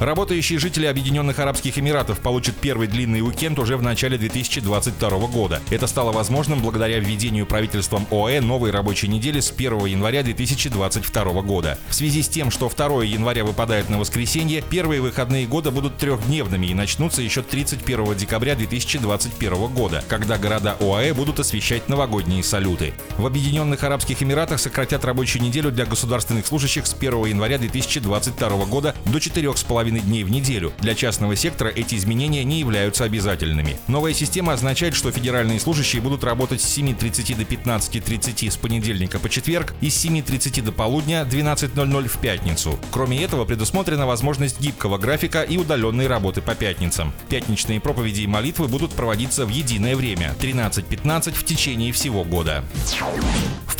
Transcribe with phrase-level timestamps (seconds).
[0.00, 5.60] Работающие жители Объединенных Арабских Эмиратов получат первый длинный уикенд уже в начале 2022 года.
[5.68, 11.78] Это стало возможным благодаря введению правительством ОАЭ новой рабочей недели с 1 января 2022 года.
[11.90, 16.68] В связи с тем, что 2 января выпадает на воскресенье, первые выходные года будут трехдневными
[16.68, 22.94] и начнутся еще 31 декабря 2021 года, когда города ОАЭ будут освещать новогодние салюты.
[23.18, 28.94] В Объединенных Арабских Эмиратах сократят рабочую неделю для государственных служащих с 1 января 2022 года
[29.04, 30.72] до 4,5 половиной дней в неделю.
[30.80, 33.76] Для частного сектора эти изменения не являются обязательными.
[33.88, 39.28] Новая система означает, что федеральные служащие будут работать с 7.30 до 15.30 с понедельника по
[39.28, 42.78] четверг и с 7.30 до полудня 12.00 в пятницу.
[42.92, 47.12] Кроме этого, предусмотрена возможность гибкого графика и удаленной работы по пятницам.
[47.28, 52.64] Пятничные проповеди и молитвы будут проводиться в единое время 13.15 в течение всего года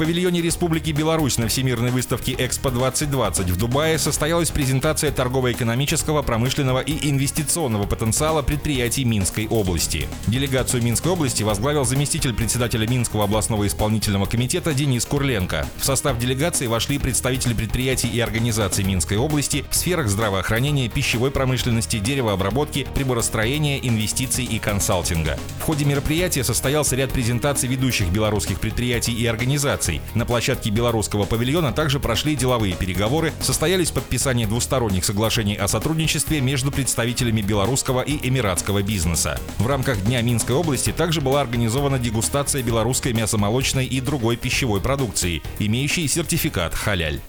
[0.00, 7.84] павильоне Республики Беларусь на Всемирной выставке Экспо-2020 в Дубае состоялась презентация торгово-экономического, промышленного и инвестиционного
[7.84, 10.08] потенциала предприятий Минской области.
[10.26, 15.66] Делегацию Минской области возглавил заместитель председателя Минского областного исполнительного комитета Денис Курленко.
[15.76, 21.98] В состав делегации вошли представители предприятий и организаций Минской области в сферах здравоохранения, пищевой промышленности,
[21.98, 25.38] деревообработки, приборостроения, инвестиций и консалтинга.
[25.58, 30.00] В ходе мероприятия состоялся ряд презентаций ведущих белорусских предприятий и организаций, делегаций.
[30.14, 36.70] На площадке белорусского павильона также прошли деловые переговоры, состоялись подписание двусторонних соглашений о сотрудничестве между
[36.70, 39.40] представителями белорусского и эмиратского бизнеса.
[39.58, 45.42] В рамках Дня Минской области также была организована дегустация белорусской мясомолочной и другой пищевой продукции,
[45.58, 47.20] имеющей сертификат «Халяль».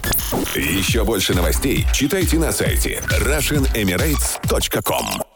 [0.55, 5.30] Еще больше новостей читайте на сайте RussianEmirates.com